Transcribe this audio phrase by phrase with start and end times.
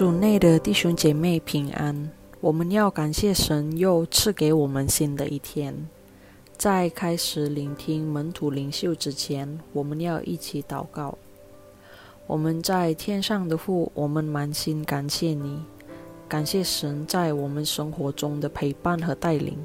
[0.00, 2.10] 主内的弟兄姐妹平安，
[2.40, 5.76] 我们要感谢神又赐给我们新的一天。
[6.56, 11.18] 在开始聆听门徒领袖之前，我们要一起祷告。
[12.26, 15.62] 我们在天上的父，我们满心感谢你，
[16.26, 19.58] 感谢神在我们生活中的陪伴和带领。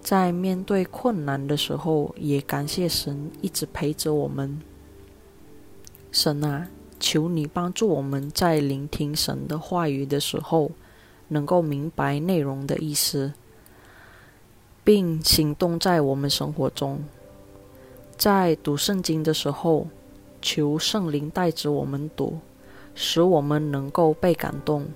[0.00, 4.60] 在面对困难的时候，也感谢神一直陪着我们。
[6.10, 6.68] 神啊！
[6.98, 10.70] 求你帮助我们在聆听神的话语的时候，
[11.28, 13.32] 能够明白内容的意思，
[14.82, 17.02] 并行动在我们生活中。
[18.16, 19.88] 在读圣经的时候，
[20.40, 22.38] 求圣灵带着我们读，
[22.94, 24.86] 使我们能够被感动。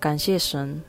[0.00, 0.82] 感谢神，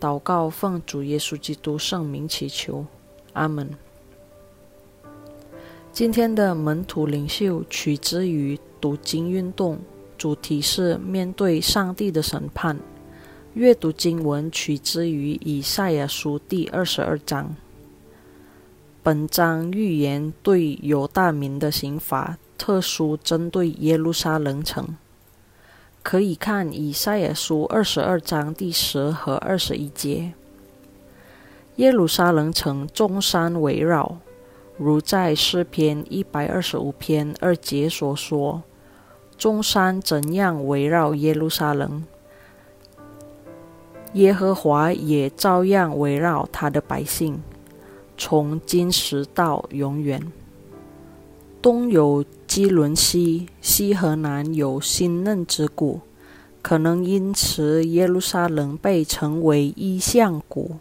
[0.00, 2.86] 祷告奉主耶稣基督圣名祈求，
[3.34, 3.85] 阿门。
[5.96, 8.60] 今天的门徒领袖取之于。
[8.78, 9.78] 读经运动
[10.18, 12.78] 主题是面对上帝的审判。
[13.54, 17.56] 阅读经文取自于以赛亚书第二十二章。
[19.02, 24.94] 本章预言对犹大民的刑罚，特殊针对耶路撒冷城。
[26.02, 30.34] 可以看以赛亚书二十二章第十和二十一节。
[31.76, 34.18] 耶路撒冷城众山围绕，
[34.76, 38.62] 如在诗篇一百二十五篇二节所说。
[39.38, 42.02] 中山怎样围绕耶路撒冷，
[44.14, 47.42] 耶和华也照样围绕他的百姓，
[48.16, 50.32] 从今时到永远。
[51.60, 56.00] 东有基伦西，西和南有新嫩之谷，
[56.62, 60.76] 可能因此耶路撒冷被称为异象谷，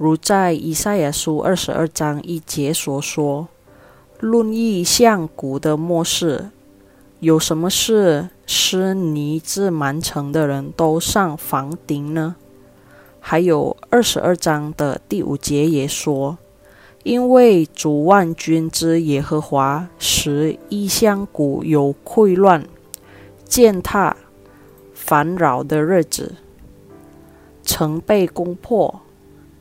[0.00, 3.48] 如在以赛亚书二十二章一节所说
[4.18, 6.48] ：“论异象谷的末世。”
[7.20, 12.36] 有什么事使尼至满城的人都上房顶呢？
[13.20, 16.38] 还有二十二章的第五节也说
[17.04, 22.66] ：“因为主万军之耶和华使异乡谷有溃乱、
[23.44, 24.16] 践踏、
[24.94, 26.36] 烦扰的日子，
[27.62, 29.02] 曾被攻破，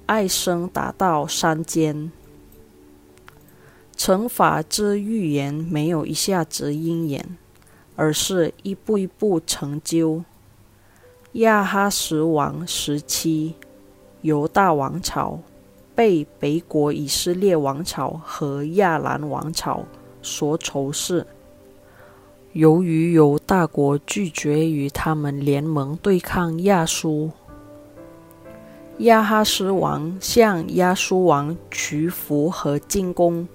[0.10, 2.12] 爱声达到山间。
[3.96, 7.38] 惩罚之预言没有一下子应验。”
[8.00, 10.24] 而是一步一步成就。
[11.34, 13.56] 亚哈什王时期，
[14.22, 15.38] 犹大王朝
[15.94, 19.84] 被北国以色列王朝和亚兰王朝
[20.22, 21.28] 所仇视。
[22.54, 27.32] 由于犹大国拒绝与他们联盟对抗亚述，
[29.00, 33.48] 亚哈斯王向亚述王屈服和进攻，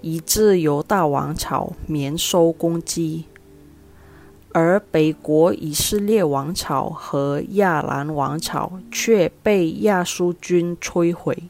[0.00, 3.26] 以致犹大王朝免受攻击。
[4.52, 11.44] 而北国以色列王朝和亚兰王朝却被亚述军摧毁。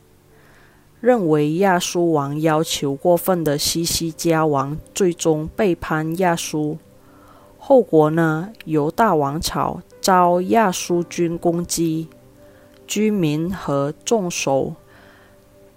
[1.00, 6.76] 认为亚述王要求过分的西西家王最终背叛亚述，
[7.58, 8.50] 后果呢？
[8.66, 12.08] 犹大王朝遭亚述军攻击，
[12.90, 14.74] 居民和众首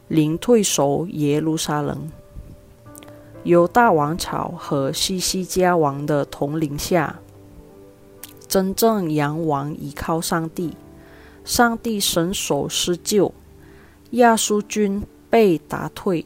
[0.08, 2.12] 领退守耶路撒冷。
[3.44, 7.20] 犹大王朝和西西家王的统领下，
[8.48, 10.76] 真正仰望依靠上帝，
[11.46, 13.32] 上帝伸手施救，
[14.12, 16.26] 亚述军被打退。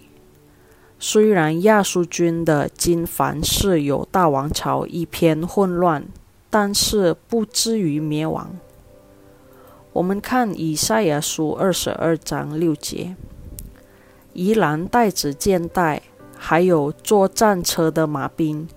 [0.98, 6.08] 虽然亚述军的金凡是有大王朝一片混乱，
[6.50, 8.56] 但是不至于灭亡。
[9.98, 13.16] 我们看以赛亚书二十二章六节，
[14.34, 16.04] 宜兰带子箭袋。
[16.36, 18.68] 还有坐战车的马兵，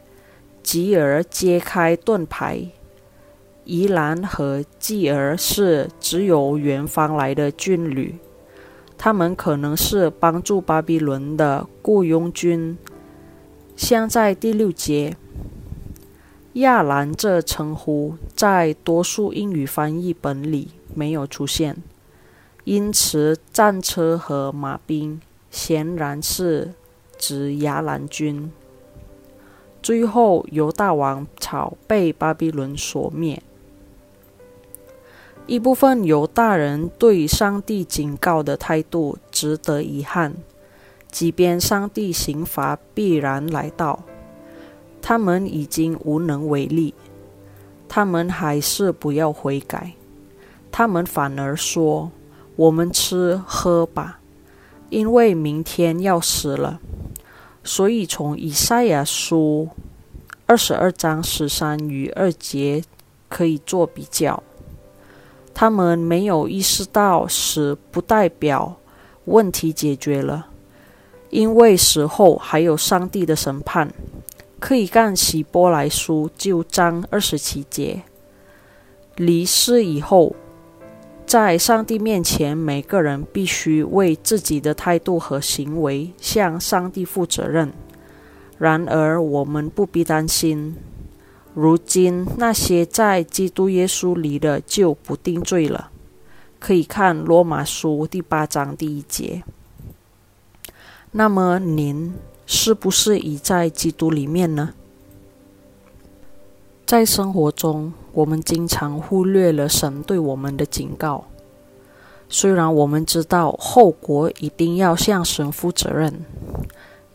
[0.62, 2.69] 继而揭开盾牌。
[3.66, 8.19] 宜兰和继而是只有远方来的军旅，
[8.97, 12.78] 他们可能是帮助巴比伦的雇佣军。
[13.76, 15.19] 像在第六节，
[16.55, 21.76] 亚兰这称呼在多数英语翻译本里没有出现，
[22.64, 25.20] 因此战车和马兵
[25.50, 26.75] 显然是。
[27.22, 28.50] 指亚兰军，
[29.82, 33.42] 最后犹大王朝被巴比伦所灭。
[35.46, 40.34] 一部分犹大人对上帝警告的态度值得遗憾，
[41.10, 44.02] 即便上帝刑罚必然来到，
[45.02, 46.94] 他们已经无能为力，
[47.87, 49.92] 他们还是不要悔改，
[50.72, 52.11] 他们反而说
[52.56, 54.20] ：“我们吃喝吧，
[54.88, 56.81] 因为明天要死了。”
[57.62, 59.69] 所以，从以赛亚书
[60.46, 62.82] 二十二章十三与二节
[63.28, 64.43] 可以做比较。
[65.52, 68.76] 他们没有意识到死，不代表
[69.26, 70.46] 问题解决了，
[71.28, 73.93] 因为死后还有上帝的审判。
[74.58, 78.02] 可以看希伯来书旧章二十七节。
[79.16, 80.34] 离世以后，
[81.31, 87.73] 在上帝面前，每个人必须为自己的态度和行为向上帝负责任。
[88.59, 90.75] 然而，我们不必担心。
[91.55, 95.93] 如今那些在基督耶稣里的就不定罪了。
[96.59, 99.44] 可以看罗马书第八章第一节。
[101.12, 102.12] 那么您
[102.44, 104.75] 是不是已在基督里面呢？
[106.85, 111.25] 在生活中，我们经常忽略了神对我们的警告。
[112.29, 116.25] 虽然我们知道后果一定要向神负责任，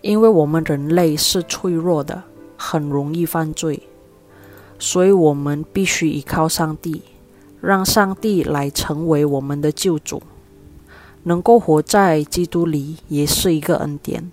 [0.02, 2.24] 因为我们人类是脆弱的，
[2.58, 3.84] 很容易犯罪。
[4.78, 7.02] 所以，我们必须依靠上帝，
[7.62, 10.22] 让上帝来成为我们的救主。
[11.24, 14.32] 能够活在基督里，也是一个恩典。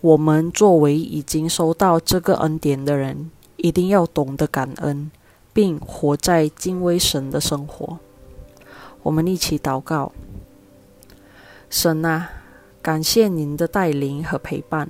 [0.00, 3.30] 我们作为已经收到这个恩典的人，
[3.66, 5.10] 一定要懂得感恩，
[5.52, 7.98] 并活在敬畏神的生活。
[9.02, 10.12] 我们一起祷告：
[11.68, 12.30] 神啊，
[12.80, 14.88] 感谢您的带领和陪伴。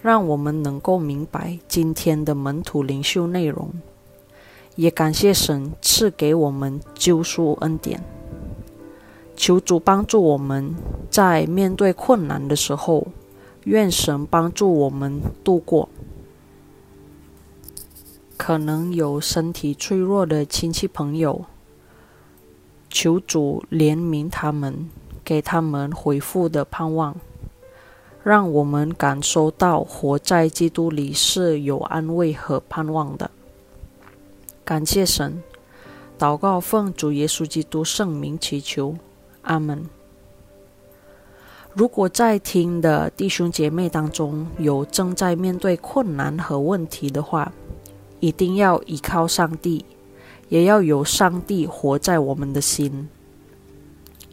[0.00, 3.70] 让我们能够明白今天的门徒灵修内容，
[4.76, 8.02] 也感谢神赐给我们救赎恩典。
[9.36, 10.74] 求主帮助我们
[11.10, 13.08] 在面对困难的时候，
[13.64, 15.90] 愿神帮助我们度过。
[18.46, 21.46] 可能有身体脆弱的亲戚朋友，
[22.90, 24.90] 求主怜悯他们，
[25.24, 27.16] 给他们回复的盼望。
[28.22, 33.30] 让我们感受到活在基督里是有安慰和盼望的。
[34.62, 35.42] 感谢神，
[36.18, 38.94] 祷告奉主耶稣基督圣名祈求，
[39.40, 39.88] 阿门。
[41.72, 47.50] 如果在听的弟兄姐妹当中有正在面对困难和问题的话，
[48.24, 49.84] 一定要依靠上帝，
[50.48, 53.08] 也要有上帝活在我们的心，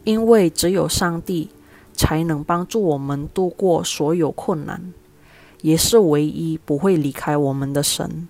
[0.04, 1.50] 因为只有上帝。
[1.94, 4.94] 才能帮助我们度过所有困难，
[5.60, 8.26] 也是唯一不会离开我们的神。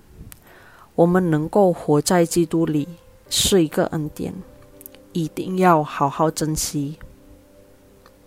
[0.96, 2.88] 我们能够活在基督里
[3.30, 4.34] 是一个恩典，
[5.12, 6.98] 一定要好好珍惜。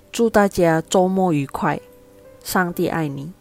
[0.10, 1.82] 祝大家周末愉快，
[2.42, 3.35] 上帝爱你。